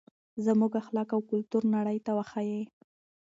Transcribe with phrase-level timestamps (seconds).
[0.45, 2.61] زموږ اخلاق او کلتور نړۍ ته وښایئ.